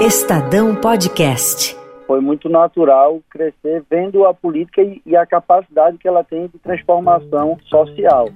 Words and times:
Estadão 0.00 0.74
Podcast. 0.74 1.76
Foi 2.06 2.22
muito 2.22 2.48
natural 2.48 3.20
crescer 3.28 3.84
vendo 3.90 4.24
a 4.24 4.32
política 4.32 4.80
e, 4.80 5.02
e 5.04 5.14
a 5.14 5.26
capacidade 5.26 5.98
que 5.98 6.08
ela 6.08 6.24
tem 6.24 6.46
de 6.46 6.58
transformação 6.58 7.58
social. 7.68 8.30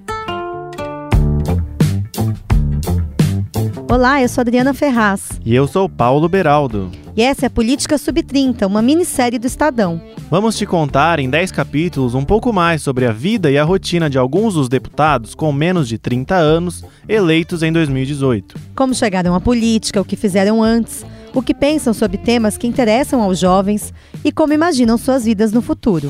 Olá, 3.91 4.21
eu 4.21 4.29
sou 4.29 4.43
Adriana 4.43 4.75
Ferraz. 4.75 5.41
E 5.43 5.55
eu 5.55 5.65
sou 5.65 5.89
Paulo 5.89 6.29
Beraldo. 6.29 6.91
E 7.15 7.23
essa 7.23 7.45
é 7.45 7.47
a 7.47 7.49
Política 7.49 7.97
Sub-30, 7.97 8.67
uma 8.67 8.81
minissérie 8.81 9.39
do 9.39 9.47
Estadão. 9.47 9.99
Vamos 10.29 10.57
te 10.57 10.67
contar 10.67 11.19
em 11.19 11.29
10 11.29 11.51
capítulos 11.51 12.13
um 12.13 12.25
pouco 12.25 12.53
mais 12.53 12.83
sobre 12.83 13.07
a 13.07 13.11
vida 13.11 13.49
e 13.49 13.57
a 13.57 13.63
rotina 13.63 14.07
de 14.07 14.19
alguns 14.19 14.53
dos 14.53 14.69
deputados 14.69 15.33
com 15.33 15.51
menos 15.51 15.87
de 15.87 15.97
30 15.97 16.35
anos 16.35 16.83
eleitos 17.09 17.63
em 17.63 17.71
2018. 17.71 18.55
Como 18.75 18.93
chegaram 18.93 19.33
à 19.33 19.41
política, 19.41 20.01
o 20.01 20.05
que 20.05 20.15
fizeram 20.15 20.61
antes, 20.61 21.05
o 21.35 21.41
que 21.41 21.53
pensam 21.53 21.93
sobre 21.93 22.17
temas 22.17 22.57
que 22.57 22.65
interessam 22.65 23.21
aos 23.21 23.37
jovens 23.37 23.93
e 24.23 24.31
como 24.31 24.53
imaginam 24.53 24.97
suas 24.97 25.25
vidas 25.25 25.51
no 25.51 25.61
futuro. 25.61 26.09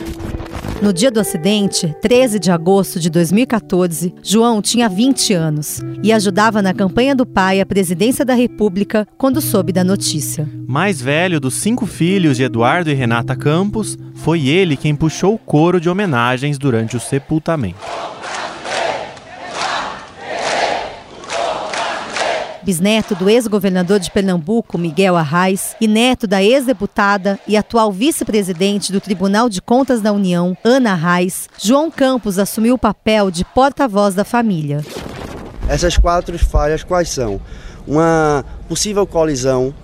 no 0.82 0.92
dia 0.92 1.10
do 1.10 1.20
acidente, 1.20 1.94
13 2.00 2.38
de 2.38 2.50
agosto 2.50 2.98
de 2.98 3.10
2014, 3.10 4.14
João 4.22 4.62
tinha 4.62 4.88
20 4.88 5.34
anos 5.34 5.80
e 6.02 6.12
ajudava 6.12 6.62
na 6.62 6.72
campanha 6.72 7.14
do 7.14 7.26
pai 7.26 7.60
à 7.60 7.66
presidência 7.66 8.24
da 8.24 8.34
República 8.34 9.06
quando 9.18 9.40
soube 9.40 9.72
da 9.72 9.84
notícia. 9.84 10.48
Mais 10.66 11.00
velho 11.00 11.38
dos 11.38 11.54
cinco 11.54 11.84
filhos 11.86 12.36
de 12.36 12.44
Eduardo 12.44 12.90
e 12.90 12.94
Renata 12.94 13.36
Campos, 13.36 13.98
foi 14.14 14.48
ele 14.48 14.76
quem 14.76 14.94
puxou 14.94 15.34
o 15.34 15.38
coro 15.38 15.80
de 15.80 15.88
homenagens 15.88 16.58
durante 16.58 16.96
o 16.96 17.00
sepultamento. 17.00 17.89
Bisneto 22.70 23.16
do 23.16 23.28
ex-governador 23.28 23.98
de 23.98 24.12
Pernambuco, 24.12 24.78
Miguel 24.78 25.16
Arraes, 25.16 25.74
e 25.80 25.88
neto 25.88 26.24
da 26.24 26.40
ex-deputada 26.40 27.36
e 27.48 27.56
atual 27.56 27.90
vice-presidente 27.90 28.92
do 28.92 29.00
Tribunal 29.00 29.48
de 29.48 29.60
Contas 29.60 30.00
da 30.00 30.12
União, 30.12 30.56
Ana 30.62 30.92
Arraes, 30.92 31.48
João 31.58 31.90
Campos 31.90 32.38
assumiu 32.38 32.76
o 32.76 32.78
papel 32.78 33.28
de 33.28 33.44
porta-voz 33.44 34.14
da 34.14 34.22
família. 34.22 34.84
Essas 35.68 35.98
quatro 35.98 36.38
falhas 36.38 36.84
quais 36.84 37.08
são? 37.08 37.40
Uma 37.88 38.44
possível 38.68 39.04
colisão 39.04 39.74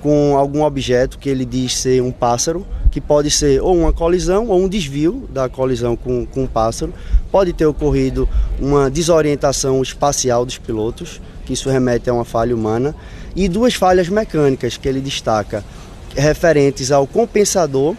com 0.00 0.34
algum 0.34 0.62
objeto 0.62 1.18
que 1.18 1.28
ele 1.28 1.44
diz 1.44 1.76
ser 1.76 2.02
um 2.02 2.10
pássaro, 2.10 2.66
que 2.90 3.02
pode 3.02 3.30
ser 3.30 3.60
ou 3.60 3.76
uma 3.76 3.92
colisão 3.92 4.48
ou 4.48 4.62
um 4.62 4.68
desvio 4.68 5.28
da 5.30 5.46
colisão 5.46 5.94
com, 5.94 6.24
com 6.24 6.44
um 6.44 6.46
pássaro. 6.46 6.94
Pode 7.30 7.52
ter 7.52 7.66
ocorrido 7.66 8.28
uma 8.58 8.90
desorientação 8.90 9.80
espacial 9.82 10.44
dos 10.44 10.58
pilotos, 10.58 11.20
que 11.44 11.52
isso 11.52 11.70
remete 11.70 12.10
a 12.10 12.14
uma 12.14 12.24
falha 12.24 12.54
humana, 12.54 12.94
e 13.36 13.48
duas 13.48 13.74
falhas 13.74 14.08
mecânicas 14.08 14.76
que 14.76 14.88
ele 14.88 15.00
destaca, 15.00 15.64
referentes 16.16 16.90
ao 16.90 17.06
compensador 17.06 17.94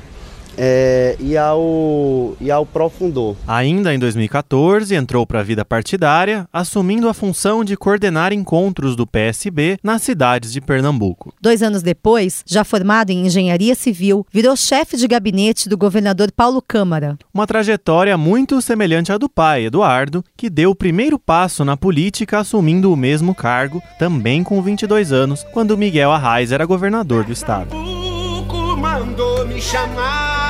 é, 0.58 1.16
e, 1.20 1.38
ao, 1.38 2.36
e 2.40 2.52
ao 2.52 2.66
Profundor. 2.66 3.36
Ainda 3.48 3.94
em 3.94 4.00
2014, 4.00 4.94
entrou 4.96 5.26
para 5.26 5.40
a 5.40 5.44
vida 5.44 5.64
partidária, 5.64 6.48
assumindo 6.52 7.08
a 7.08 7.14
função 7.14 7.64
de 7.64 7.78
coordenar 7.78 8.34
encontros 8.34 8.96
do 8.96 9.08
PSB 9.08 9.78
nas 9.84 10.02
cidades 10.02 10.52
de 10.52 10.62
Pernambuco. 10.62 11.34
Dois 11.42 11.62
anos 11.62 11.82
depois, 11.82 12.44
já 12.46 12.64
formado 12.64 13.12
em 13.12 13.26
engenharia 13.26 13.76
civil, 13.76 14.26
virou 14.32 14.56
chefe 14.56 14.98
de 14.98 15.08
gabinete 15.08 15.70
do 15.70 15.78
governador 15.78 16.32
Paulo 16.32 16.62
Câmara. 16.62 17.18
Uma 17.34 17.48
trajetória 17.48 18.18
muito 18.18 18.62
semelhante 18.62 19.12
à 19.12 19.18
do 19.18 19.30
pai, 19.30 19.66
Eduardo, 19.66 20.24
que 20.36 20.50
deu 20.50 20.72
o 20.72 20.76
primeiro 20.76 21.18
passo 21.20 21.64
na 21.66 21.78
política 21.78 22.40
assumindo 22.40 22.92
o 22.92 22.98
mesmo 22.98 23.34
cargo, 23.36 23.82
também 23.98 24.44
com 24.44 24.62
22 24.62 25.12
anos, 25.12 25.46
quando 25.52 25.78
Miguel 25.78 26.12
Arraes 26.12 26.52
era 26.52 26.66
governador 26.66 27.24
do 27.24 27.32
estado. 27.32 27.76
Mandou 28.82 29.48
me 29.48 29.62
chamar 29.62 30.41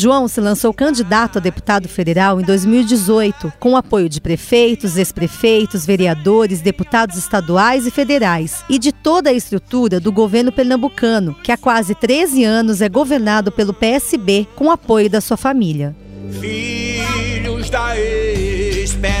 João 0.00 0.28
se 0.28 0.40
lançou 0.40 0.72
candidato 0.72 1.38
a 1.38 1.40
deputado 1.40 1.88
federal 1.88 2.40
em 2.40 2.44
2018, 2.44 3.52
com 3.58 3.76
apoio 3.76 4.08
de 4.08 4.20
prefeitos, 4.20 4.96
ex-prefeitos, 4.96 5.84
vereadores, 5.84 6.60
deputados 6.60 7.16
estaduais 7.16 7.84
e 7.84 7.90
federais 7.90 8.62
e 8.70 8.78
de 8.78 8.92
toda 8.92 9.30
a 9.30 9.32
estrutura 9.32 9.98
do 9.98 10.12
governo 10.12 10.52
pernambucano, 10.52 11.34
que 11.42 11.50
há 11.50 11.56
quase 11.56 11.96
13 11.96 12.44
anos 12.44 12.80
é 12.80 12.88
governado 12.88 13.50
pelo 13.50 13.74
PSB 13.74 14.46
com 14.54 14.70
apoio 14.70 15.10
da 15.10 15.20
sua 15.20 15.36
família. 15.36 15.96
Filhos 16.40 17.68
da 17.68 17.98
esperança 17.98 19.18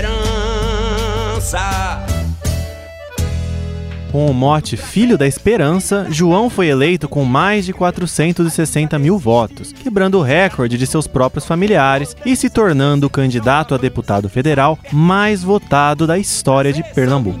com 4.18 4.26
o 4.26 4.34
mote 4.34 4.76
Filho 4.76 5.16
da 5.16 5.28
Esperança, 5.28 6.08
João 6.10 6.50
foi 6.50 6.66
eleito 6.66 7.08
com 7.08 7.24
mais 7.24 7.64
de 7.64 7.72
460 7.72 8.98
mil 8.98 9.16
votos, 9.16 9.72
quebrando 9.72 10.18
o 10.18 10.22
recorde 10.22 10.76
de 10.76 10.88
seus 10.88 11.06
próprios 11.06 11.46
familiares 11.46 12.16
e 12.26 12.34
se 12.34 12.50
tornando 12.50 13.06
o 13.06 13.10
candidato 13.10 13.76
a 13.76 13.78
deputado 13.78 14.28
federal 14.28 14.76
mais 14.92 15.44
votado 15.44 16.04
da 16.04 16.18
história 16.18 16.72
de 16.72 16.82
Pernambuco. 16.82 17.38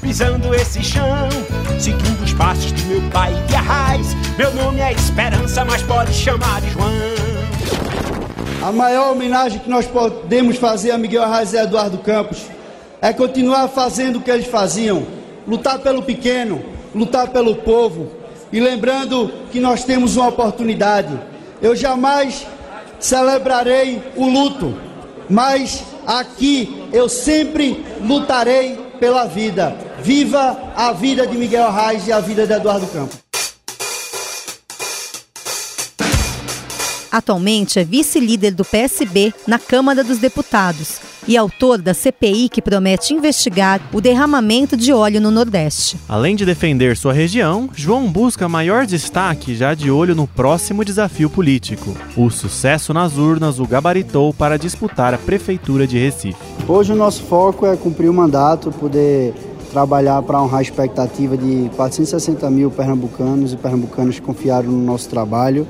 pisando 0.00 0.52
esse 0.52 0.82
chão, 0.82 1.28
seguindo 1.78 2.24
os 2.24 2.32
passos 2.32 2.72
do 2.72 2.84
meu 2.86 3.02
pai 3.10 3.32
de 3.46 3.54
Arraiz. 3.54 4.16
Meu 4.36 4.52
nome 4.52 4.80
é 4.80 4.92
Esperança, 4.92 5.64
mas 5.64 5.80
pode 5.82 6.12
chamar 6.12 6.60
de 6.60 6.70
João. 6.70 6.92
A 8.64 8.72
maior 8.72 9.12
homenagem 9.12 9.60
que 9.60 9.70
nós 9.70 9.86
podemos 9.86 10.56
fazer 10.56 10.90
a 10.90 10.98
Miguel 10.98 11.22
Arraes 11.22 11.52
e 11.52 11.56
Eduardo 11.56 11.98
Campos 11.98 12.48
é 13.02 13.12
continuar 13.12 13.66
fazendo 13.66 14.20
o 14.20 14.22
que 14.22 14.30
eles 14.30 14.46
faziam, 14.46 15.04
lutar 15.44 15.80
pelo 15.80 16.04
pequeno, 16.04 16.64
lutar 16.94 17.30
pelo 17.30 17.56
povo. 17.56 18.12
E 18.52 18.60
lembrando 18.60 19.28
que 19.50 19.58
nós 19.58 19.82
temos 19.82 20.16
uma 20.16 20.28
oportunidade. 20.28 21.18
Eu 21.60 21.74
jamais 21.74 22.46
celebrarei 23.00 24.00
o 24.14 24.28
luto, 24.28 24.78
mas 25.28 25.82
aqui 26.06 26.86
eu 26.92 27.08
sempre 27.08 27.84
lutarei 28.00 28.78
pela 29.00 29.24
vida. 29.24 29.76
Viva 30.00 30.72
a 30.76 30.92
vida 30.92 31.26
de 31.26 31.36
Miguel 31.36 31.64
Arraes 31.64 32.06
e 32.06 32.12
a 32.12 32.20
vida 32.20 32.46
de 32.46 32.52
Eduardo 32.52 32.86
Campos. 32.86 33.18
Atualmente 37.10 37.80
é 37.80 37.84
vice-líder 37.84 38.52
do 38.52 38.64
PSB 38.64 39.34
na 39.46 39.58
Câmara 39.58 40.04
dos 40.04 40.18
Deputados 40.18 41.11
e 41.26 41.36
autor 41.36 41.80
da 41.80 41.94
CPI 41.94 42.48
que 42.48 42.62
promete 42.62 43.14
investigar 43.14 43.80
o 43.92 44.00
derramamento 44.00 44.76
de 44.76 44.92
óleo 44.92 45.20
no 45.20 45.30
Nordeste. 45.30 45.96
Além 46.08 46.34
de 46.34 46.44
defender 46.44 46.96
sua 46.96 47.12
região, 47.12 47.68
João 47.74 48.10
busca 48.10 48.48
maior 48.48 48.86
destaque 48.86 49.54
já 49.54 49.74
de 49.74 49.90
olho 49.90 50.14
no 50.14 50.26
próximo 50.26 50.84
desafio 50.84 51.30
político. 51.30 51.94
O 52.16 52.30
sucesso 52.30 52.92
nas 52.92 53.16
urnas 53.16 53.58
o 53.58 53.66
gabaritou 53.66 54.32
para 54.32 54.58
disputar 54.58 55.14
a 55.14 55.18
Prefeitura 55.18 55.86
de 55.86 55.98
Recife. 55.98 56.36
Hoje 56.66 56.92
o 56.92 56.96
nosso 56.96 57.22
foco 57.22 57.66
é 57.66 57.76
cumprir 57.76 58.08
o 58.08 58.14
mandato, 58.14 58.70
poder 58.72 59.34
trabalhar 59.72 60.22
para 60.22 60.40
honrar 60.40 60.58
a 60.58 60.62
expectativa 60.62 61.36
de 61.36 61.70
460 61.76 62.48
mil 62.50 62.70
pernambucanos 62.70 63.52
e 63.52 63.56
pernambucanas 63.56 64.16
que 64.16 64.20
confiaram 64.20 64.70
no 64.70 64.84
nosso 64.84 65.08
trabalho 65.08 65.66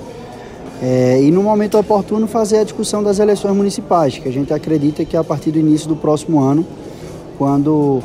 É, 0.84 1.22
e 1.22 1.30
no 1.30 1.44
momento 1.44 1.78
oportuno 1.78 2.26
fazer 2.26 2.58
a 2.58 2.64
discussão 2.64 3.04
das 3.04 3.20
eleições 3.20 3.54
municipais, 3.54 4.18
que 4.18 4.28
a 4.28 4.32
gente 4.32 4.52
acredita 4.52 5.04
que 5.04 5.16
é 5.16 5.18
a 5.20 5.22
partir 5.22 5.52
do 5.52 5.58
início 5.60 5.88
do 5.88 5.94
próximo 5.94 6.40
ano, 6.40 6.66
quando 7.38 8.02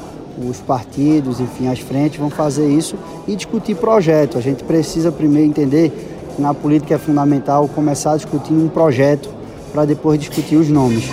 os 0.47 0.59
partidos, 0.59 1.39
enfim, 1.39 1.67
as 1.67 1.79
frentes 1.79 2.19
vão 2.19 2.29
fazer 2.29 2.69
isso 2.69 2.95
e 3.27 3.35
discutir 3.35 3.75
projeto. 3.75 4.37
A 4.37 4.41
gente 4.41 4.63
precisa 4.63 5.11
primeiro 5.11 5.49
entender 5.49 5.91
que 6.35 6.39
na 6.39 6.53
política 6.53 6.93
é 6.93 6.97
fundamental 6.99 7.67
começar 7.67 8.15
discutindo 8.15 8.63
um 8.63 8.69
projeto 8.69 9.27
para 9.73 9.83
depois 9.83 10.19
discutir 10.19 10.57
os 10.57 10.69
nomes. 10.69 11.05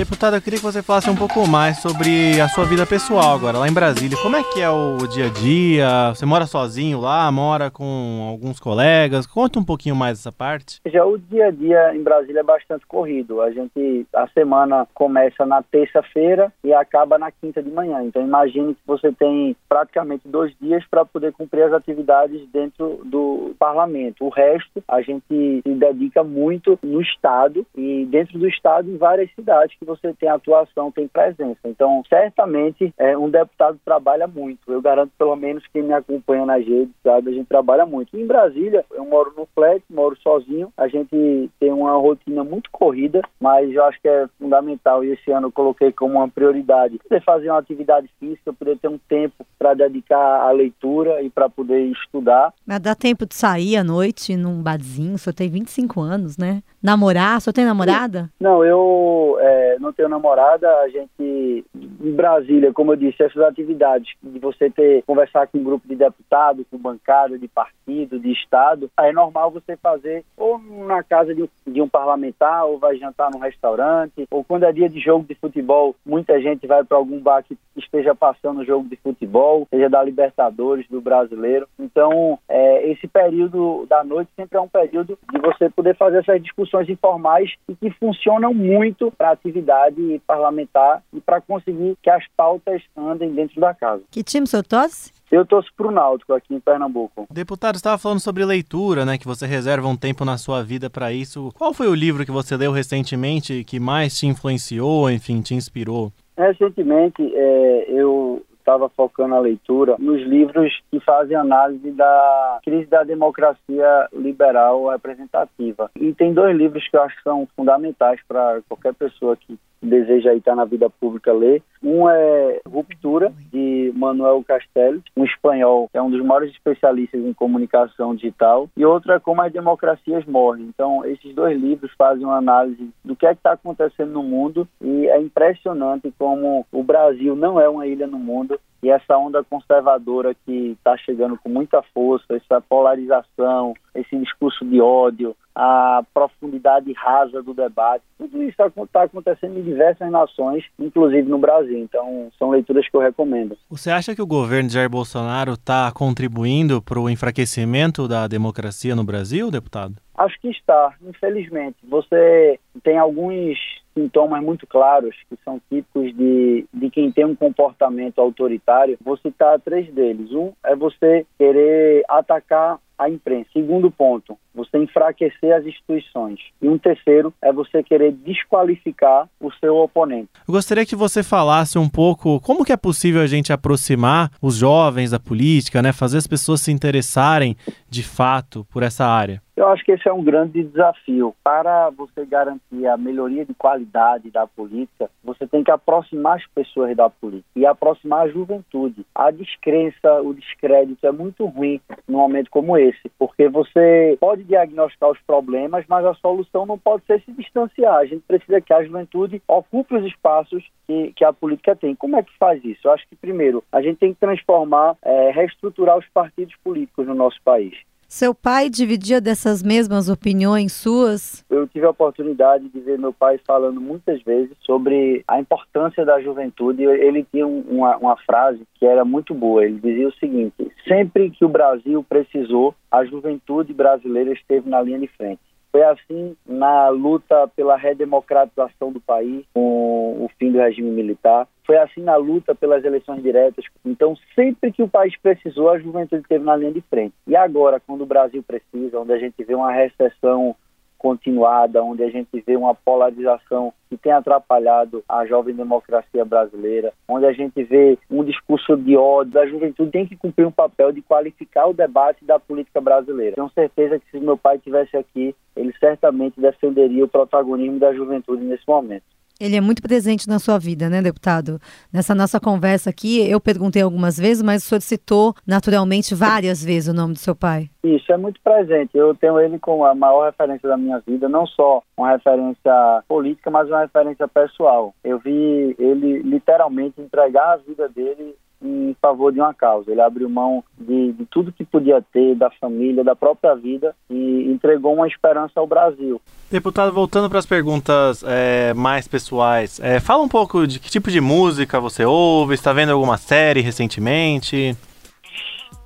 Deputada, 0.00 0.38
eu 0.38 0.40
queria 0.40 0.58
que 0.58 0.64
você 0.64 0.82
falasse 0.82 1.10
um 1.10 1.14
pouco 1.14 1.46
mais 1.46 1.76
sobre 1.82 2.40
a 2.40 2.48
sua 2.48 2.64
vida 2.64 2.86
pessoal 2.86 3.34
agora, 3.34 3.58
lá 3.58 3.68
em 3.68 3.72
Brasília. 3.72 4.16
Como 4.22 4.34
é 4.34 4.42
que 4.42 4.58
é 4.58 4.70
o 4.70 4.96
dia 5.06 5.26
a 5.26 5.28
dia? 5.28 6.14
Você 6.14 6.24
mora 6.24 6.46
sozinho 6.46 6.98
lá, 6.98 7.30
mora 7.30 7.70
com 7.70 8.26
alguns 8.30 8.58
colegas? 8.58 9.26
Conta 9.26 9.58
um 9.58 9.62
pouquinho 9.62 9.94
mais 9.94 10.18
essa 10.18 10.32
parte. 10.32 10.80
Já 10.86 11.04
o 11.04 11.18
dia 11.18 11.48
a 11.48 11.50
dia 11.50 11.94
em 11.94 12.02
Brasília 12.02 12.40
é 12.40 12.42
bastante 12.42 12.86
corrido. 12.86 13.42
A 13.42 13.50
gente, 13.50 14.06
a 14.14 14.26
semana 14.28 14.88
começa 14.94 15.44
na 15.44 15.62
terça-feira 15.62 16.50
e 16.64 16.72
acaba 16.72 17.18
na 17.18 17.30
quinta 17.30 17.62
de 17.62 17.70
manhã. 17.70 18.02
Então 18.02 18.22
imagine 18.22 18.74
que 18.74 18.80
você 18.86 19.12
tem 19.12 19.54
praticamente 19.68 20.26
dois 20.26 20.50
dias 20.58 20.82
para 20.90 21.04
poder 21.04 21.34
cumprir 21.34 21.64
as 21.64 21.74
atividades 21.74 22.40
dentro 22.50 23.02
do 23.04 23.54
parlamento. 23.58 24.24
O 24.24 24.30
resto 24.30 24.82
a 24.88 25.02
gente 25.02 25.26
se 25.28 25.74
dedica 25.74 26.24
muito 26.24 26.78
no 26.82 27.02
estado 27.02 27.66
e 27.76 28.06
dentro 28.06 28.38
do 28.38 28.48
estado 28.48 28.90
em 28.90 28.96
várias 28.96 29.30
cidades 29.34 29.76
que 29.78 29.89
você 29.90 30.14
tem 30.14 30.28
atuação, 30.28 30.90
tem 30.90 31.08
presença. 31.08 31.60
Então, 31.64 32.02
certamente, 32.08 32.92
é, 32.98 33.16
um 33.16 33.28
deputado 33.28 33.78
trabalha 33.84 34.26
muito. 34.26 34.72
Eu 34.72 34.80
garanto, 34.80 35.12
pelo 35.18 35.36
menos, 35.36 35.64
quem 35.72 35.82
me 35.82 35.92
acompanha 35.92 36.46
nas 36.46 36.64
redes, 36.66 36.94
sabe, 37.02 37.30
a 37.30 37.34
gente 37.34 37.46
trabalha 37.46 37.84
muito. 37.84 38.16
Em 38.16 38.26
Brasília, 38.26 38.84
eu 38.92 39.04
moro 39.04 39.32
no 39.36 39.46
flat, 39.54 39.82
moro 39.90 40.16
sozinho, 40.22 40.72
a 40.76 40.88
gente 40.88 41.50
tem 41.58 41.72
uma 41.72 41.92
rotina 41.96 42.44
muito 42.44 42.70
corrida, 42.70 43.22
mas 43.40 43.70
eu 43.72 43.84
acho 43.84 44.00
que 44.00 44.08
é 44.08 44.28
fundamental, 44.38 45.04
e 45.04 45.10
esse 45.12 45.30
ano 45.30 45.48
eu 45.48 45.52
coloquei 45.52 45.92
como 45.92 46.14
uma 46.14 46.28
prioridade, 46.28 46.98
poder 46.98 47.22
fazer 47.22 47.50
uma 47.50 47.58
atividade 47.58 48.08
física, 48.18 48.52
poder 48.52 48.78
ter 48.78 48.88
um 48.88 48.98
tempo 49.08 49.46
para 49.58 49.74
dedicar 49.74 50.42
à 50.42 50.50
leitura 50.50 51.22
e 51.22 51.30
para 51.30 51.48
poder 51.48 51.80
estudar. 51.86 52.52
Mas 52.66 52.80
dá 52.80 52.94
tempo 52.94 53.26
de 53.26 53.34
sair 53.34 53.76
à 53.76 53.84
noite 53.84 54.36
num 54.36 54.62
barzinho, 54.62 55.18
senhor 55.18 55.34
tem 55.34 55.48
25 55.48 56.00
anos, 56.00 56.36
né? 56.36 56.62
Namorar, 56.82 57.40
senhor 57.40 57.52
tem 57.52 57.64
namorada? 57.64 58.30
Não, 58.40 58.64
eu... 58.64 59.36
É, 59.40 59.76
não 59.78 59.92
tenho 59.92 60.08
namorada, 60.08 60.68
a 60.80 60.88
gente 60.88 61.64
em 62.00 62.12
Brasília, 62.12 62.72
como 62.72 62.92
eu 62.92 62.96
disse, 62.96 63.22
essas 63.22 63.42
atividades 63.42 64.14
de 64.22 64.38
você 64.38 64.70
ter 64.70 65.02
conversar 65.04 65.46
com 65.46 65.58
um 65.58 65.64
grupo 65.64 65.86
de 65.86 65.94
deputados, 65.94 66.66
com 66.70 66.78
bancada 66.78 67.38
de 67.38 67.46
partido, 67.48 68.18
de 68.18 68.32
estado, 68.32 68.90
é 68.98 69.12
normal 69.12 69.50
você 69.50 69.76
fazer 69.76 70.24
ou 70.36 70.58
na 70.58 71.02
casa 71.02 71.34
de, 71.34 71.48
de 71.66 71.80
um 71.80 71.88
parlamentar, 71.88 72.64
ou 72.64 72.78
vai 72.78 72.96
jantar 72.96 73.30
num 73.30 73.38
restaurante, 73.38 74.26
ou 74.30 74.42
quando 74.42 74.64
é 74.64 74.72
dia 74.72 74.88
de 74.88 75.00
jogo 75.00 75.24
de 75.26 75.34
futebol, 75.34 75.94
muita 76.04 76.40
gente 76.40 76.66
vai 76.66 76.84
para 76.84 76.96
algum 76.96 77.20
bar 77.20 77.42
que 77.42 77.56
esteja 77.76 78.14
passando 78.14 78.64
jogo 78.64 78.88
de 78.88 78.96
futebol, 78.96 79.66
seja 79.70 79.88
da 79.88 80.02
Libertadores, 80.02 80.86
do 80.88 81.00
Brasileiro. 81.00 81.68
Então, 81.78 82.38
é, 82.48 82.90
esse 82.90 83.06
período 83.06 83.86
da 83.88 84.02
noite 84.02 84.30
sempre 84.36 84.58
é 84.58 84.60
um 84.60 84.68
período 84.68 85.18
de 85.32 85.38
você 85.38 85.68
poder 85.68 85.96
fazer 85.96 86.18
essas 86.18 86.42
discussões 86.42 86.88
informais 86.88 87.54
e 87.68 87.74
que 87.74 87.90
funcionam 87.90 88.52
muito 88.54 89.10
para 89.12 89.30
atividade 89.30 89.60
atividade 89.60 90.20
parlamentar 90.26 91.02
e 91.12 91.20
para 91.20 91.40
conseguir 91.40 91.89
que 92.02 92.10
as 92.10 92.24
pautas 92.36 92.82
andem 92.96 93.32
dentro 93.32 93.60
da 93.60 93.74
casa. 93.74 94.02
Que 94.10 94.22
time 94.22 94.44
o 94.44 94.46
senhor 94.46 94.64
torce? 94.64 95.12
Eu 95.30 95.46
torço 95.46 95.70
para 95.76 95.86
o 95.86 95.92
Náutico 95.92 96.34
aqui 96.34 96.52
em 96.52 96.60
Pernambuco. 96.60 97.26
Deputado, 97.30 97.76
estava 97.76 97.96
falando 97.96 98.18
sobre 98.18 98.44
leitura, 98.44 99.04
né? 99.04 99.16
Que 99.16 99.26
você 99.26 99.46
reserva 99.46 99.86
um 99.86 99.96
tempo 99.96 100.24
na 100.24 100.36
sua 100.36 100.62
vida 100.62 100.90
para 100.90 101.12
isso. 101.12 101.52
Qual 101.56 101.72
foi 101.72 101.86
o 101.86 101.94
livro 101.94 102.24
que 102.24 102.32
você 102.32 102.56
leu 102.56 102.72
recentemente 102.72 103.62
que 103.62 103.78
mais 103.78 104.18
te 104.18 104.26
influenciou, 104.26 105.08
enfim, 105.08 105.40
te 105.40 105.54
inspirou? 105.54 106.12
Recentemente, 106.36 107.22
é, 107.32 107.84
eu 107.88 108.42
estava 108.58 108.88
focando 108.88 109.34
a 109.34 109.40
leitura 109.40 109.96
nos 109.98 110.20
livros 110.22 110.80
que 110.90 111.00
fazem 111.00 111.36
análise 111.36 111.90
da 111.90 112.60
crise 112.64 112.86
da 112.86 113.02
democracia 113.02 114.08
liberal 114.12 114.88
representativa. 114.88 115.90
E 115.96 116.12
tem 116.14 116.32
dois 116.32 116.56
livros 116.56 116.86
que 116.88 116.96
eu 116.96 117.02
acho 117.02 117.16
que 117.16 117.22
são 117.22 117.48
fundamentais 117.56 118.20
para 118.28 118.60
qualquer 118.68 118.94
pessoa 118.94 119.36
que 119.36 119.58
deseja 119.90 120.32
estar 120.34 120.54
na 120.54 120.64
vida 120.64 120.88
pública 120.88 121.32
ler. 121.32 121.62
Um 121.82 122.08
é 122.08 122.60
Ruptura, 122.66 123.32
de 123.52 123.92
Manuel 123.94 124.42
Castells, 124.46 125.02
um 125.16 125.24
espanhol, 125.24 125.88
que 125.90 125.98
é 125.98 126.02
um 126.02 126.10
dos 126.10 126.24
maiores 126.24 126.50
especialistas 126.52 127.20
em 127.20 127.32
comunicação 127.32 128.14
digital, 128.14 128.68
e 128.76 128.84
outro 128.84 129.12
é 129.12 129.18
Como 129.18 129.42
as 129.42 129.52
Democracias 129.52 130.24
Morrem. 130.24 130.64
Então, 130.64 131.04
esses 131.04 131.34
dois 131.34 131.60
livros 131.60 131.92
fazem 131.98 132.24
uma 132.24 132.36
análise 132.36 132.90
do 133.04 133.16
que 133.16 133.26
é 133.26 133.30
que 133.30 133.40
está 133.40 133.52
acontecendo 133.52 134.12
no 134.12 134.22
mundo 134.22 134.68
e 134.80 135.08
é 135.08 135.20
impressionante 135.20 136.12
como 136.18 136.66
o 136.70 136.82
Brasil 136.82 137.34
não 137.34 137.60
é 137.60 137.68
uma 137.68 137.86
ilha 137.86 138.06
no 138.06 138.18
mundo 138.18 138.58
e 138.82 138.90
essa 138.90 139.16
onda 139.16 139.44
conservadora 139.44 140.34
que 140.34 140.76
está 140.78 140.96
chegando 140.96 141.38
com 141.38 141.48
muita 141.48 141.82
força, 141.94 142.34
essa 142.34 142.60
polarização, 142.60 143.74
esse 143.94 144.16
discurso 144.16 144.64
de 144.64 144.80
ódio, 144.80 145.36
a 145.62 146.02
profundidade 146.14 146.90
rasa 146.94 147.42
do 147.42 147.52
debate, 147.52 148.02
tudo 148.16 148.42
isso 148.42 148.56
está 148.78 149.02
acontecendo 149.02 149.58
em 149.58 149.62
diversas 149.62 150.10
nações, 150.10 150.64
inclusive 150.78 151.28
no 151.28 151.36
Brasil. 151.36 151.78
Então, 151.78 152.32
são 152.38 152.48
leituras 152.48 152.88
que 152.88 152.96
eu 152.96 153.00
recomendo. 153.02 153.58
Você 153.68 153.90
acha 153.90 154.14
que 154.14 154.22
o 154.22 154.26
governo 154.26 154.68
de 154.68 154.74
Jair 154.74 154.88
Bolsonaro 154.88 155.52
está 155.52 155.92
contribuindo 155.92 156.80
para 156.80 156.98
o 156.98 157.10
enfraquecimento 157.10 158.08
da 158.08 158.26
democracia 158.26 158.96
no 158.96 159.04
Brasil, 159.04 159.50
deputado? 159.50 159.96
Acho 160.16 160.40
que 160.40 160.48
está, 160.48 160.94
infelizmente. 161.02 161.76
Você 161.86 162.58
tem 162.82 162.96
alguns 162.96 163.58
sintomas 163.92 164.42
muito 164.42 164.66
claros 164.66 165.14
que 165.28 165.36
são 165.44 165.60
típicos 165.68 166.16
de, 166.16 166.64
de 166.72 166.90
quem 166.90 167.12
tem 167.12 167.26
um 167.26 167.36
comportamento 167.36 168.18
autoritário. 168.18 168.96
Vou 169.04 169.18
citar 169.18 169.60
três 169.60 169.92
deles. 169.92 170.32
Um 170.32 170.52
é 170.64 170.74
você 170.74 171.26
querer 171.36 172.02
atacar 172.08 172.78
a 173.00 173.08
imprensa. 173.08 173.48
Segundo 173.52 173.90
ponto, 173.90 174.36
você 174.54 174.78
enfraquecer 174.78 175.54
as 175.54 175.64
instituições. 175.64 176.40
E 176.60 176.68
um 176.68 176.78
terceiro 176.78 177.32
é 177.42 177.52
você 177.52 177.82
querer 177.82 178.12
desqualificar 178.12 179.28
o 179.40 179.50
seu 179.52 179.76
oponente. 179.76 180.28
Eu 180.46 180.52
gostaria 180.52 180.86
que 180.86 180.96
você 180.96 181.22
falasse 181.22 181.78
um 181.78 181.88
pouco 181.88 182.40
como 182.40 182.64
que 182.64 182.72
é 182.72 182.76
possível 182.76 183.20
a 183.22 183.26
gente 183.26 183.52
aproximar 183.52 184.30
os 184.40 184.56
jovens 184.56 185.10
da 185.10 185.18
política, 185.18 185.82
né, 185.82 185.92
fazer 185.92 186.18
as 186.18 186.26
pessoas 186.26 186.60
se 186.60 186.72
interessarem 186.72 187.56
de 187.88 188.02
fato 188.02 188.66
por 188.70 188.82
essa 188.82 189.04
área. 189.04 189.42
Eu 189.60 189.68
acho 189.68 189.84
que 189.84 189.92
esse 189.92 190.08
é 190.08 190.12
um 190.12 190.24
grande 190.24 190.64
desafio. 190.64 191.34
Para 191.44 191.90
você 191.90 192.24
garantir 192.24 192.86
a 192.86 192.96
melhoria 192.96 193.44
de 193.44 193.52
qualidade 193.52 194.30
da 194.30 194.46
política, 194.46 195.10
você 195.22 195.46
tem 195.46 195.62
que 195.62 195.70
aproximar 195.70 196.38
as 196.38 196.46
pessoas 196.46 196.96
da 196.96 197.10
política 197.10 197.50
e 197.54 197.66
aproximar 197.66 198.22
a 198.22 198.28
juventude. 198.28 199.04
A 199.14 199.30
descrença, 199.30 200.22
o 200.22 200.32
descrédito 200.32 201.06
é 201.06 201.12
muito 201.12 201.44
ruim 201.44 201.78
num 202.08 202.16
momento 202.16 202.50
como 202.50 202.78
esse, 202.78 203.10
porque 203.18 203.50
você 203.50 204.16
pode 204.18 204.39
diagnosticar 204.44 205.10
os 205.10 205.20
problemas, 205.20 205.84
mas 205.88 206.04
a 206.04 206.14
solução 206.14 206.66
não 206.66 206.78
pode 206.78 207.04
ser 207.04 207.20
se 207.22 207.32
distanciar. 207.32 207.96
A 207.96 208.04
gente 208.04 208.22
precisa 208.26 208.60
que 208.60 208.72
a 208.72 208.82
juventude 208.82 209.42
ocupe 209.46 209.96
os 209.96 210.04
espaços 210.04 210.64
que, 210.86 211.12
que 211.14 211.24
a 211.24 211.32
política 211.32 211.76
tem. 211.76 211.94
Como 211.94 212.16
é 212.16 212.22
que 212.22 212.36
faz 212.38 212.64
isso? 212.64 212.86
Eu 212.86 212.92
acho 212.92 213.06
que, 213.08 213.16
primeiro, 213.16 213.62
a 213.72 213.80
gente 213.82 213.98
tem 213.98 214.12
que 214.12 214.20
transformar, 214.20 214.96
é, 215.02 215.30
reestruturar 215.30 215.98
os 215.98 216.08
partidos 216.08 216.54
políticos 216.62 217.06
no 217.06 217.14
nosso 217.14 217.40
país. 217.42 217.74
Seu 218.12 218.34
pai 218.34 218.68
dividia 218.68 219.20
dessas 219.20 219.62
mesmas 219.62 220.08
opiniões 220.08 220.72
suas? 220.72 221.46
Eu 221.48 221.68
tive 221.68 221.86
a 221.86 221.90
oportunidade 221.90 222.68
de 222.68 222.80
ver 222.80 222.98
meu 222.98 223.12
pai 223.12 223.38
falando 223.46 223.80
muitas 223.80 224.20
vezes 224.22 224.50
sobre 224.62 225.22
a 225.28 225.38
importância 225.38 226.04
da 226.04 226.20
juventude. 226.20 226.82
Ele 226.82 227.24
tinha 227.30 227.46
uma, 227.46 227.96
uma 227.98 228.16
frase 228.16 228.62
que 228.74 228.84
era 228.84 229.04
muito 229.04 229.32
boa. 229.32 229.64
Ele 229.64 229.78
dizia 229.78 230.08
o 230.08 230.14
seguinte: 230.14 230.72
sempre 230.88 231.30
que 231.30 231.44
o 231.44 231.48
Brasil 231.48 232.02
precisou, 232.02 232.74
a 232.90 233.04
juventude 233.04 233.72
brasileira 233.72 234.32
esteve 234.32 234.68
na 234.68 234.82
linha 234.82 234.98
de 234.98 235.06
frente. 235.06 235.40
Foi 235.70 235.82
assim 235.84 236.36
na 236.46 236.88
luta 236.88 237.48
pela 237.54 237.76
redemocratização 237.76 238.92
do 238.92 239.00
país, 239.00 239.44
com 239.54 240.24
o 240.24 240.30
fim 240.38 240.50
do 240.50 240.58
regime 240.58 240.90
militar. 240.90 241.46
Foi 241.64 241.76
assim 241.76 242.02
na 242.02 242.16
luta 242.16 242.54
pelas 242.54 242.84
eleições 242.84 243.22
diretas. 243.22 243.64
Então, 243.84 244.16
sempre 244.34 244.72
que 244.72 244.82
o 244.82 244.88
país 244.88 245.16
precisou, 245.16 245.70
a 245.70 245.78
juventude 245.78 246.22
esteve 246.22 246.44
na 246.44 246.56
linha 246.56 246.72
de 246.72 246.80
frente. 246.82 247.14
E 247.26 247.36
agora, 247.36 247.80
quando 247.80 248.02
o 248.02 248.06
Brasil 248.06 248.42
precisa, 248.42 248.98
onde 248.98 249.12
a 249.12 249.18
gente 249.18 249.44
vê 249.44 249.54
uma 249.54 249.70
recessão 249.72 250.56
continuada, 251.00 251.82
onde 251.82 252.04
a 252.04 252.10
gente 252.10 252.28
vê 252.46 252.56
uma 252.56 252.74
polarização 252.74 253.72
que 253.88 253.96
tem 253.96 254.12
atrapalhado 254.12 255.02
a 255.08 255.24
jovem 255.24 255.54
democracia 255.54 256.26
brasileira, 256.26 256.92
onde 257.08 257.24
a 257.24 257.32
gente 257.32 257.64
vê 257.64 257.98
um 258.10 258.22
discurso 258.22 258.76
de 258.76 258.96
ódio, 258.96 259.40
a 259.40 259.46
juventude 259.46 259.90
tem 259.90 260.06
que 260.06 260.14
cumprir 260.14 260.46
um 260.46 260.52
papel 260.52 260.92
de 260.92 261.00
qualificar 261.00 261.66
o 261.66 261.72
debate 261.72 262.22
da 262.24 262.38
política 262.38 262.82
brasileira. 262.82 263.34
Tenho 263.34 263.50
certeza 263.54 263.98
que 263.98 264.10
se 264.10 264.20
meu 264.20 264.36
pai 264.36 264.56
estivesse 264.56 264.94
aqui, 264.94 265.34
ele 265.56 265.74
certamente 265.80 266.38
defenderia 266.38 267.04
o 267.04 267.08
protagonismo 267.08 267.78
da 267.78 267.94
juventude 267.94 268.44
nesse 268.44 268.68
momento. 268.68 269.04
Ele 269.40 269.56
é 269.56 269.60
muito 269.60 269.80
presente 269.80 270.28
na 270.28 270.38
sua 270.38 270.58
vida, 270.58 270.90
né, 270.90 271.00
deputado? 271.00 271.58
Nessa 271.92 272.14
nossa 272.14 272.38
conversa 272.38 272.90
aqui, 272.90 273.26
eu 273.26 273.40
perguntei 273.40 273.80
algumas 273.80 274.18
vezes, 274.18 274.42
mas 274.42 274.62
o 274.62 274.68
senhor 274.68 274.80
citou 274.82 275.34
naturalmente 275.46 276.14
várias 276.14 276.62
vezes 276.62 276.92
o 276.92 276.94
nome 276.94 277.14
do 277.14 277.18
seu 277.18 277.34
pai. 277.34 277.70
Isso, 277.82 278.12
é 278.12 278.16
muito 278.16 278.40
presente. 278.42 278.90
Eu 278.94 279.14
tenho 279.14 279.40
ele 279.40 279.58
como 279.58 279.84
a 279.84 279.94
maior 279.94 280.26
referência 280.26 280.68
da 280.68 280.76
minha 280.76 280.98
vida, 281.00 281.28
não 281.28 281.46
só 281.46 281.82
uma 281.96 282.10
referência 282.10 283.02
política, 283.08 283.50
mas 283.50 283.68
uma 283.68 283.80
referência 283.80 284.28
pessoal. 284.28 284.94
Eu 285.02 285.18
vi 285.18 285.74
ele 285.78 286.22
literalmente 286.22 287.00
entregar 287.00 287.54
a 287.54 287.56
vida 287.56 287.88
dele 287.88 288.34
em 288.62 288.94
favor 289.00 289.32
de 289.32 289.40
uma 289.40 289.54
causa. 289.54 289.90
Ele 289.90 290.00
abriu 290.00 290.28
mão 290.28 290.62
de, 290.78 291.12
de, 291.12 291.26
tudo 291.26 291.52
que 291.52 291.64
podia 291.64 292.02
ter, 292.12 292.34
da 292.34 292.50
família, 292.50 293.02
da 293.02 293.16
própria 293.16 293.54
vida 293.54 293.94
e 294.08 294.50
entregou 294.50 294.94
uma 294.94 295.08
esperança 295.08 295.58
ao 295.58 295.66
Brasil. 295.66 296.20
Deputado, 296.50 296.92
voltando 296.92 297.28
para 297.28 297.38
as 297.38 297.46
perguntas 297.46 298.22
é, 298.26 298.74
mais 298.74 299.08
pessoais, 299.08 299.80
é, 299.80 300.00
fala 300.00 300.22
um 300.22 300.28
pouco 300.28 300.66
de 300.66 300.78
que 300.78 300.90
tipo 300.90 301.10
de 301.10 301.20
música 301.20 301.80
você 301.80 302.04
ouve, 302.04 302.54
está 302.54 302.72
vendo 302.72 302.92
alguma 302.92 303.16
série 303.16 303.60
recentemente? 303.60 304.76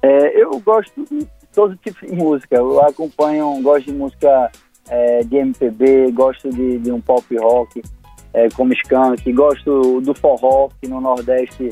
É, 0.02 0.42
eu 0.42 0.58
gosto 0.60 1.04
de 1.04 1.26
todo 1.54 1.76
tipo 1.76 2.04
de 2.04 2.12
música. 2.12 2.56
Eu 2.56 2.80
acompanho, 2.80 3.60
gosto 3.62 3.86
de 3.86 3.92
música 3.92 4.50
é, 4.88 5.20
de 5.20 5.36
MPB, 5.36 6.12
gosto 6.12 6.50
de, 6.50 6.78
de 6.78 6.92
um 6.92 7.00
pop 7.00 7.24
rock, 7.36 7.82
é, 8.32 8.48
como 8.50 8.72
Skank, 8.74 9.32
gosto 9.32 10.00
do 10.00 10.14
forró, 10.14 10.68
que 10.80 10.88
no 10.88 11.00
Nordeste 11.00 11.70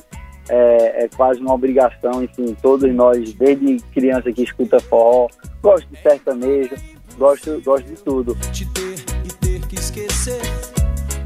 é, 0.49 1.05
é, 1.05 1.09
quase 1.09 1.41
uma 1.41 1.55
obrigação, 1.55 2.23
enfim, 2.23 2.57
todos 2.61 2.93
nós, 2.95 3.33
desde 3.35 3.79
criança 3.93 4.33
que 4.33 4.43
escuta 4.43 4.81
forró, 4.81 5.29
gosto 5.63 5.87
de 5.89 5.99
sertanejo, 6.01 6.75
gosto, 7.17 7.61
gosto 7.65 7.87
de 7.87 8.03
tudo. 8.03 8.35
Te 8.53 8.67
ter 8.73 8.95
e 9.25 9.33
ter 9.35 9.67
que 9.67 9.77
esquecer, 9.77 10.41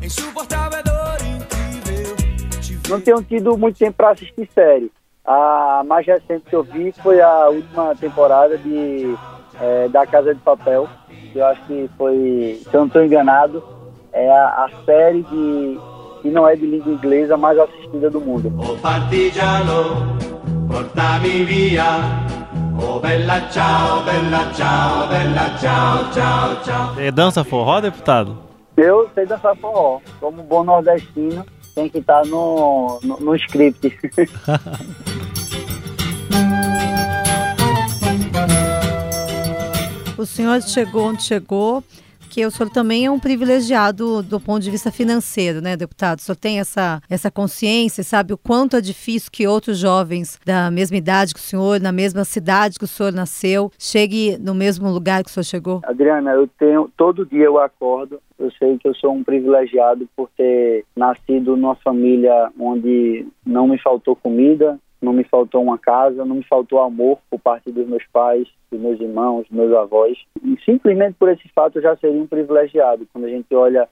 insuportável, 0.03 0.83
dor 0.85 1.19
incrível. 1.27 2.17
Não 2.89 3.01
tenho 3.01 3.23
tido 3.23 3.57
muito 3.57 3.79
tempo 3.79 3.97
para 3.97 4.11
assistir 4.11 4.49
série. 4.55 4.91
A 5.25 5.83
mais 5.85 6.07
recente 6.07 6.45
que 6.49 6.55
eu 6.55 6.63
vi 6.63 6.93
foi 7.03 7.21
a 7.21 7.49
última 7.49 7.97
temporada 7.97 8.57
de 8.59 9.17
é, 9.61 9.89
da 9.89 10.07
Casa 10.07 10.35
de 10.35 10.41
Papel, 10.41 10.89
que 11.33 11.39
eu 11.39 11.47
acho 11.47 11.65
que 11.67 11.91
foi, 11.97 12.61
se 12.63 12.75
eu 12.75 12.81
não 12.81 12.87
estou 12.87 13.05
enganado, 13.05 13.63
é 14.13 14.31
a, 14.31 14.65
a 14.65 14.71
série 14.85 15.23
de 15.23 15.79
que 16.27 16.33
não 16.33 16.49
é 16.49 16.57
de 16.57 16.67
língua 16.67 16.93
inglesa 16.93 17.37
mais 17.37 17.57
assistida 17.57 18.11
do 18.11 18.21
mundo. 18.21 18.53
O 18.59 18.77
partigiano, 18.79 20.19
portami 20.69 21.45
via. 21.45 21.85
Oh 22.83 22.99
bella 22.99 23.49
ciao, 23.49 24.03
bella 24.03 24.53
ciao, 24.53 25.07
bella 25.07 25.57
ciao, 25.57 26.13
ciao, 26.13 26.65
ciao. 26.65 26.95
Você 26.95 27.13
dança 27.13 27.45
forró, 27.45 27.81
deputado? 27.81 28.37
Eu 28.77 29.09
sei 29.15 29.25
dançar 29.25 29.55
forró. 29.57 30.01
Como 30.21 30.43
bom 30.43 30.65
nordestino, 30.65 31.47
tem 31.77 31.89
que 31.89 31.99
estar 31.99 32.27
no, 32.27 32.99
no, 33.05 33.21
no 33.21 33.37
script. 33.37 33.97
o 40.19 40.27
senhor 40.27 40.61
chegou 40.61 41.11
onde 41.11 41.23
chegou 41.23 41.85
porque 42.37 42.45
o 42.45 42.51
senhor 42.51 42.69
também 42.69 43.07
é 43.07 43.11
um 43.11 43.19
privilegiado 43.19 44.23
do 44.23 44.39
ponto 44.39 44.61
de 44.61 44.71
vista 44.71 44.93
financeiro, 44.93 45.63
né, 45.63 45.75
deputado? 45.75 46.19
O 46.19 46.21
senhor 46.21 46.37
tem 46.37 46.61
essa, 46.61 47.01
essa 47.09 47.31
consciência, 47.31 48.05
sabe 48.05 48.35
o 48.35 48.37
quanto 48.37 48.77
é 48.77 48.81
difícil 48.83 49.31
que 49.33 49.47
outros 49.47 49.79
jovens 49.79 50.39
da 50.45 50.71
mesma 50.71 50.99
idade 50.99 51.33
que 51.33 51.41
o 51.41 51.43
senhor, 51.43 51.81
na 51.81 51.93
mesma 51.93 52.25
cidade 52.25 52.79
que 52.79 52.85
o 52.85 52.87
senhor 52.87 53.11
nasceu, 53.11 53.71
chegue 53.79 54.37
no 54.37 54.55
mesmo 54.55 54.91
lugar 54.91 55.25
que 55.25 55.31
o 55.31 55.33
senhor 55.33 55.45
chegou? 55.45 55.81
Adriana, 55.85 56.33
eu 56.33 56.47
tenho, 56.47 56.91
todo 56.95 57.25
dia 57.25 57.45
eu 57.45 57.59
acordo, 57.59 58.21
eu 58.39 58.51
sei 58.59 58.77
que 58.77 58.87
eu 58.87 58.95
sou 58.95 59.15
um 59.15 59.25
privilegiado 59.25 60.07
por 60.15 60.29
ter 60.37 60.85
nascido 60.95 61.57
numa 61.57 61.77
família 61.77 62.51
onde 62.61 63.27
não 63.47 63.67
me 63.67 63.79
faltou 63.79 64.15
comida, 64.15 64.79
não 65.01 65.13
me 65.13 65.25
faltou 65.25 65.63
uma 65.63 65.79
casa, 65.79 66.25
não 66.25 66.37
me 66.37 66.45
faltou 66.45 66.81
amor 66.81 67.19
por 67.31 67.39
parte 67.39 67.71
dos 67.71 67.87
meus 67.87 68.05
pais, 68.13 68.49
dos 68.71 68.81
meus 68.81 69.01
irmãos, 69.01 69.47
dos 69.49 69.51
meus 69.51 69.73
avós. 69.75 70.19
E 70.43 70.57
simplesmente 70.65 71.17
por 71.19 71.29
esse 71.29 71.49
fato 71.51 71.77
eu 71.77 71.83
já 71.83 71.97
seria 71.97 72.21
um 72.21 72.27
privilegiado. 72.27 73.07
Quando 73.13 73.27
a 73.27 73.31
gente 73.31 73.55
olha 73.55 73.89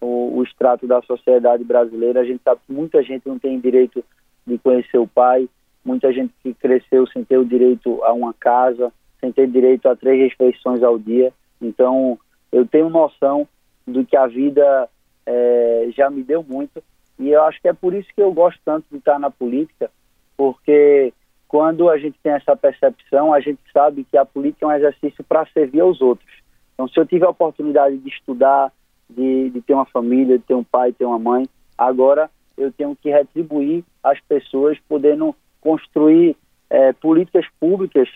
o, 0.00 0.38
o 0.38 0.42
extrato 0.42 0.86
da 0.86 1.02
sociedade 1.02 1.64
brasileira, 1.64 2.20
a 2.20 2.24
gente 2.24 2.42
sabe 2.42 2.60
que 2.66 2.72
muita 2.72 3.02
gente 3.02 3.26
não 3.26 3.38
tem 3.38 3.58
direito 3.58 4.04
de 4.46 4.58
conhecer 4.58 4.98
o 4.98 5.08
pai, 5.08 5.48
muita 5.84 6.12
gente 6.12 6.32
que 6.42 6.54
cresceu 6.54 7.06
sem 7.08 7.24
ter 7.24 7.38
o 7.38 7.44
direito 7.44 8.02
a 8.04 8.12
uma 8.12 8.32
casa, 8.32 8.92
sem 9.20 9.32
ter 9.32 9.48
direito 9.48 9.88
a 9.88 9.96
três 9.96 10.30
refeições 10.30 10.82
ao 10.82 10.98
dia. 10.98 11.32
Então, 11.60 12.18
eu 12.52 12.66
tenho 12.66 12.88
noção 12.88 13.48
do 13.86 14.04
que 14.04 14.16
a 14.16 14.26
vida 14.26 14.88
é, 15.26 15.88
já 15.96 16.08
me 16.10 16.22
deu 16.22 16.42
muito 16.42 16.82
e 17.18 17.30
eu 17.30 17.42
acho 17.44 17.60
que 17.60 17.68
é 17.68 17.72
por 17.72 17.94
isso 17.94 18.08
que 18.14 18.22
eu 18.22 18.32
gosto 18.32 18.60
tanto 18.64 18.86
de 18.90 18.98
estar 18.98 19.18
na 19.18 19.30
política, 19.30 19.90
porque 20.36 21.12
quando 21.48 21.88
a 21.88 21.98
gente 21.98 22.18
tem 22.22 22.32
essa 22.32 22.56
percepção, 22.56 23.32
a 23.32 23.40
gente 23.40 23.60
sabe 23.72 24.04
que 24.10 24.16
a 24.16 24.24
política 24.24 24.66
é 24.66 24.68
um 24.68 24.72
exercício 24.72 25.22
para 25.24 25.46
servir 25.46 25.80
aos 25.80 26.00
outros. 26.00 26.28
Então, 26.74 26.88
se 26.88 26.98
eu 26.98 27.06
tiver 27.06 27.26
a 27.26 27.30
oportunidade 27.30 27.96
de 27.98 28.08
estudar, 28.08 28.72
de, 29.08 29.50
de 29.50 29.60
ter 29.60 29.74
uma 29.74 29.84
família, 29.84 30.38
de 30.38 30.44
ter 30.44 30.54
um 30.54 30.64
pai, 30.64 30.92
ter 30.92 31.04
uma 31.04 31.18
mãe, 31.18 31.46
agora 31.78 32.28
eu 32.56 32.72
tenho 32.72 32.96
que 32.96 33.10
retribuir 33.10 33.84
as 34.02 34.20
pessoas, 34.20 34.78
podendo 34.88 35.34
construir 35.60 36.36
é, 36.68 36.92
políticas 36.92 37.46
públicas 37.60 38.08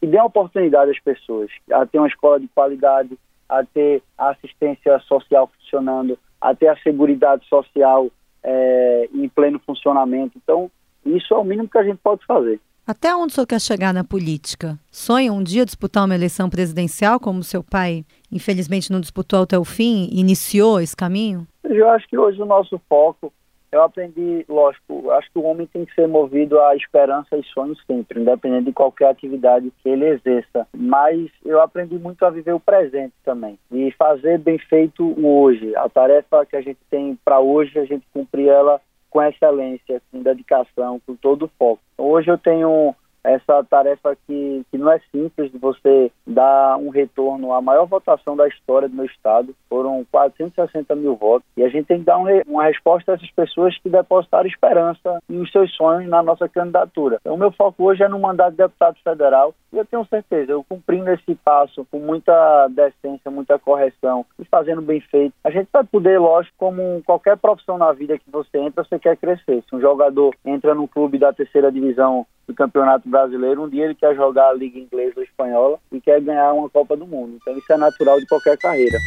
que 0.00 0.06
dêem 0.06 0.22
oportunidade 0.22 0.90
às 0.90 1.00
pessoas 1.00 1.50
a 1.72 1.86
ter 1.86 1.98
uma 1.98 2.08
escola 2.08 2.38
de 2.38 2.48
qualidade, 2.48 3.18
a 3.48 3.64
ter 3.64 4.02
a 4.18 4.30
assistência 4.30 4.98
social 5.00 5.50
funcionando, 5.58 6.18
a 6.40 6.54
ter 6.54 6.68
a 6.68 6.76
segurança 6.76 7.40
social 7.48 8.08
é, 8.42 9.08
em 9.14 9.28
pleno 9.28 9.58
funcionamento. 9.60 10.36
Então, 10.36 10.70
isso 11.04 11.34
é 11.34 11.36
o 11.36 11.44
mínimo 11.44 11.68
que 11.68 11.78
a 11.78 11.84
gente 11.84 11.98
pode 12.02 12.24
fazer. 12.26 12.60
Até 12.84 13.14
onde 13.14 13.32
o 13.32 13.34
senhor 13.34 13.46
quer 13.46 13.60
chegar 13.60 13.94
na 13.94 14.02
política? 14.02 14.76
Sonha 14.90 15.32
um 15.32 15.42
dia 15.42 15.64
disputar 15.64 16.04
uma 16.04 16.16
eleição 16.16 16.50
presidencial, 16.50 17.20
como 17.20 17.44
seu 17.44 17.62
pai, 17.62 18.04
infelizmente, 18.30 18.90
não 18.90 19.00
disputou 19.00 19.42
até 19.42 19.56
o 19.56 19.64
fim, 19.64 20.08
iniciou 20.12 20.80
esse 20.80 20.96
caminho? 20.96 21.46
Eu 21.62 21.88
acho 21.90 22.08
que 22.08 22.18
hoje 22.18 22.42
o 22.42 22.44
nosso 22.44 22.80
foco, 22.88 23.32
eu 23.70 23.82
aprendi, 23.82 24.44
lógico, 24.48 25.10
acho 25.12 25.30
que 25.30 25.38
o 25.38 25.44
homem 25.44 25.66
tem 25.66 25.84
que 25.84 25.94
ser 25.94 26.08
movido 26.08 26.60
à 26.60 26.74
esperança 26.74 27.36
e 27.38 27.44
sonhos 27.44 27.80
sempre, 27.86 28.20
independente 28.20 28.64
de 28.64 28.72
qualquer 28.72 29.10
atividade 29.10 29.72
que 29.80 29.88
ele 29.88 30.04
exerça. 30.06 30.66
Mas 30.76 31.30
eu 31.44 31.62
aprendi 31.62 31.96
muito 31.98 32.24
a 32.24 32.30
viver 32.30 32.52
o 32.52 32.60
presente 32.60 33.14
também 33.24 33.56
e 33.70 33.92
fazer 33.92 34.38
bem 34.38 34.58
feito 34.58 35.04
o 35.04 35.40
hoje. 35.40 35.74
A 35.76 35.88
tarefa 35.88 36.44
que 36.44 36.56
a 36.56 36.60
gente 36.60 36.80
tem 36.90 37.16
para 37.24 37.38
hoje, 37.38 37.78
a 37.78 37.84
gente 37.84 38.04
cumprir 38.12 38.48
ela 38.48 38.80
com 39.12 39.22
excelência, 39.22 40.00
com 40.10 40.22
dedicação, 40.22 41.00
com 41.06 41.14
todo 41.14 41.44
o 41.44 41.50
foco. 41.58 41.82
Hoje 41.98 42.30
eu 42.30 42.38
tenho 42.38 42.94
essa 43.22 43.62
tarefa 43.64 44.16
que, 44.26 44.64
que 44.70 44.78
não 44.78 44.90
é 44.90 44.98
simples 45.12 45.52
de 45.52 45.58
você 45.58 46.10
dar 46.26 46.76
um 46.78 46.88
retorno 46.88 47.52
à 47.52 47.60
maior 47.60 47.86
votação 47.86 48.36
da 48.36 48.48
história 48.48 48.88
do 48.88 48.96
meu 48.96 49.04
estado. 49.04 49.54
Foram 49.68 50.04
460 50.10 50.96
mil 50.96 51.14
votos. 51.14 51.46
E 51.56 51.62
a 51.62 51.68
gente 51.68 51.86
tem 51.86 52.00
que 52.00 52.06
dar 52.06 52.18
um, 52.18 52.26
uma 52.46 52.64
resposta 52.64 53.12
a 53.12 53.14
essas 53.14 53.30
pessoas 53.30 53.78
que 53.78 53.88
depositaram 53.88 54.48
esperança 54.48 55.22
e 55.28 55.36
os 55.36 55.52
seus 55.52 55.72
sonhos 55.76 56.10
na 56.10 56.22
nossa 56.22 56.48
candidatura. 56.48 57.18
Então, 57.20 57.34
o 57.34 57.38
meu 57.38 57.52
foco 57.52 57.84
hoje 57.84 58.02
é 58.02 58.08
no 58.08 58.18
mandato 58.18 58.52
de 58.52 58.56
deputado 58.56 58.96
federal. 59.04 59.54
E 59.72 59.78
eu 59.78 59.86
tenho 59.86 60.04
certeza, 60.04 60.52
eu 60.52 60.62
cumprindo 60.62 61.10
esse 61.10 61.34
passo 61.36 61.86
com 61.90 61.98
muita 61.98 62.68
decência, 62.68 63.30
muita 63.30 63.58
correção 63.58 64.26
e 64.38 64.44
fazendo 64.44 64.82
bem 64.82 65.00
feito, 65.00 65.32
a 65.42 65.50
gente 65.50 65.68
vai 65.72 65.82
poder, 65.82 66.18
lógico, 66.18 66.54
como 66.58 67.02
qualquer 67.06 67.38
profissão 67.38 67.78
na 67.78 67.90
vida 67.90 68.18
que 68.18 68.30
você 68.30 68.58
entra, 68.58 68.84
você 68.84 68.98
quer 68.98 69.16
crescer. 69.16 69.64
Se 69.66 69.74
um 69.74 69.80
jogador 69.80 70.34
entra 70.44 70.74
num 70.74 70.86
clube 70.86 71.18
da 71.18 71.32
terceira 71.32 71.72
divisão 71.72 72.26
do 72.46 72.52
Campeonato 72.52 73.08
Brasileiro, 73.08 73.62
um 73.62 73.68
dia 73.68 73.86
ele 73.86 73.94
quer 73.94 74.14
jogar 74.14 74.50
a 74.50 74.52
Liga 74.52 74.78
Inglesa 74.78 75.14
ou 75.16 75.22
Espanhola 75.22 75.78
e 75.90 76.00
quer 76.02 76.20
ganhar 76.20 76.52
uma 76.52 76.68
Copa 76.68 76.94
do 76.94 77.06
Mundo. 77.06 77.38
Então 77.40 77.56
isso 77.56 77.72
é 77.72 77.76
natural 77.78 78.20
de 78.20 78.26
qualquer 78.26 78.58
carreira. 78.58 78.98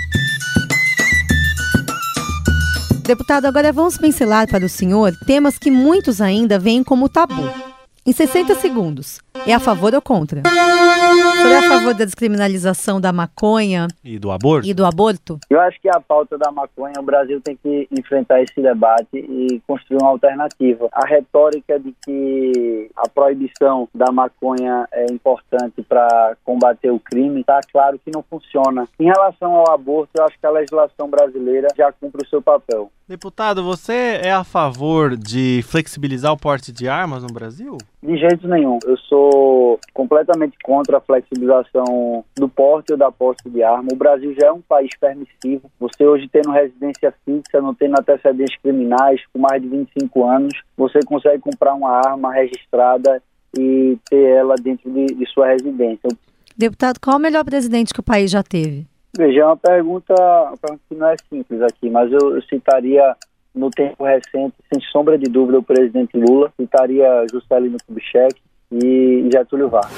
Deputado, 3.06 3.46
agora 3.46 3.72
vamos 3.72 4.00
pincelar 4.00 4.50
para 4.50 4.66
o 4.66 4.70
senhor 4.70 5.12
temas 5.28 5.60
que 5.60 5.70
muitos 5.70 6.22
ainda 6.22 6.58
veem 6.58 6.84
como 6.84 7.08
tabu. 7.08 7.75
Em 8.08 8.12
60 8.12 8.54
segundos, 8.54 9.20
é 9.48 9.54
a 9.56 9.60
favor 9.60 9.92
ou 9.96 10.00
contra? 10.00 10.44
Senhor 10.44 11.52
é 11.52 11.58
a 11.58 11.70
favor 11.70 11.96
da 11.96 12.06
descriminalização 12.06 13.02
da 13.02 13.12
maconha 13.12 13.88
e 14.04 14.20
do 14.20 14.30
aborto? 14.30 14.68
E 14.68 14.76
do 14.76 14.86
aborto? 14.86 15.40
Eu 15.50 15.60
acho 15.60 15.82
que 15.82 15.90
a 15.90 16.00
pauta 16.00 16.38
da 16.38 16.52
maconha, 16.52 16.94
o 17.00 17.04
Brasil 17.04 17.42
tem 17.42 17.58
que 17.58 17.88
enfrentar 17.90 18.44
esse 18.44 18.62
debate 18.62 19.08
e 19.14 19.60
construir 19.66 19.98
uma 20.00 20.12
alternativa. 20.12 20.88
A 20.92 21.08
retórica 21.08 21.80
de 21.80 21.96
que 22.06 22.92
a 22.96 23.10
proibição 23.10 23.90
da 23.92 24.12
maconha 24.12 24.88
é 24.92 25.12
importante 25.12 25.82
para 25.82 26.38
combater 26.46 26.92
o 26.92 27.00
crime, 27.00 27.42
está 27.42 27.60
claro 27.72 28.00
que 28.06 28.12
não 28.14 28.22
funciona. 28.22 28.88
Em 29.00 29.06
relação 29.06 29.56
ao 29.56 29.72
aborto, 29.72 30.12
eu 30.16 30.26
acho 30.26 30.40
que 30.40 30.46
a 30.46 30.52
legislação 30.52 31.10
brasileira 31.10 31.70
já 31.76 31.92
cumpre 31.92 32.24
o 32.24 32.30
seu 32.30 32.40
papel. 32.40 32.92
Deputado, 33.08 33.64
você 33.64 34.20
é 34.24 34.32
a 34.32 34.44
favor 34.44 35.16
de 35.16 35.62
flexibilizar 35.62 36.34
o 36.34 36.38
porte 36.38 36.72
de 36.72 36.88
armas 36.88 37.22
no 37.22 37.32
Brasil? 37.32 37.78
De 38.02 38.18
jeito 38.18 38.48
nenhum. 38.48 38.80
Eu 38.84 38.98
sou 38.98 39.80
completamente 39.94 40.58
contra 40.64 40.98
a 40.98 41.02
flexibilização 41.02 42.26
do 42.36 42.50
porte 42.50 42.94
ou 42.94 42.98
da 42.98 43.12
posse 43.12 43.48
de 43.48 43.62
arma. 43.62 43.90
O 43.94 43.96
Brasil 43.96 44.34
já 44.34 44.48
é 44.48 44.52
um 44.52 44.62
país 44.62 44.90
permissivo. 45.00 45.70
Você 45.80 46.04
hoje 46.04 46.28
tendo 46.28 46.50
residência 46.50 47.14
fixa, 47.24 47.62
não 47.62 47.76
tendo 47.76 47.94
antecedentes 48.00 48.58
criminais, 48.60 49.22
com 49.32 49.38
mais 49.38 49.62
de 49.62 49.68
25 49.68 50.28
anos, 50.28 50.54
você 50.76 51.00
consegue 51.06 51.40
comprar 51.40 51.76
uma 51.76 51.92
arma 51.92 52.34
registrada 52.34 53.22
e 53.56 54.00
ter 54.10 54.32
ela 54.32 54.56
dentro 54.56 54.90
de, 54.92 55.06
de 55.06 55.26
sua 55.28 55.50
residência. 55.50 56.10
Deputado, 56.58 57.00
qual 57.00 57.18
o 57.18 57.20
melhor 57.20 57.46
presidente 57.46 57.94
que 57.94 58.00
o 58.00 58.04
país 58.04 58.32
já 58.32 58.42
teve? 58.42 58.88
Veja, 59.18 59.42
é 59.42 59.46
uma 59.46 59.56
pergunta, 59.56 60.14
uma 60.14 60.58
pergunta 60.58 60.82
que 60.90 60.96
não 60.96 61.08
é 61.08 61.16
simples 61.30 61.62
aqui, 61.62 61.90
mas 61.90 62.12
eu, 62.12 62.36
eu 62.36 62.42
citaria 62.44 63.16
no 63.54 63.70
tempo 63.70 64.04
recente, 64.04 64.54
sem 64.72 64.82
sombra 64.92 65.18
de 65.18 65.32
dúvida, 65.32 65.58
o 65.58 65.64
presidente 65.64 66.18
Lula, 66.18 66.52
citaria 66.60 67.26
Juscelino 67.32 67.78
Kubitschek 67.88 68.36
e 68.72 69.30
Getúlio 69.32 69.70
Vargas. 69.70 69.94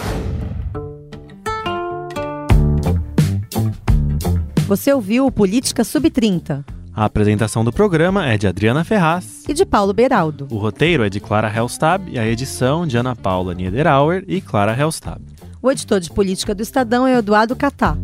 Você 4.68 4.94
ouviu 4.94 5.26
o 5.26 5.32
Política 5.32 5.84
Sub-30. 5.84 6.64
A 6.94 7.06
apresentação 7.06 7.64
do 7.64 7.72
programa 7.72 8.28
é 8.28 8.38
de 8.38 8.48
Adriana 8.48 8.84
Ferraz 8.84 9.46
e 9.48 9.54
de 9.54 9.66
Paulo 9.66 9.94
Beraldo. 9.94 10.48
O 10.52 10.58
roteiro 10.58 11.04
é 11.04 11.10
de 11.10 11.20
Clara 11.20 11.52
Helstab 11.52 12.08
e 12.12 12.20
a 12.20 12.28
edição 12.28 12.86
de 12.86 12.98
Ana 12.98 13.16
Paula 13.16 13.56
Niederauer 13.56 14.24
e 14.28 14.42
Clara 14.42 14.78
Helstab. 14.80 15.22
O 15.62 15.72
editor 15.72 16.00
de 16.00 16.12
política 16.12 16.54
do 16.54 16.62
Estadão 16.62 17.08
é 17.08 17.18
Eduardo 17.18 17.56
Catá. 17.56 17.98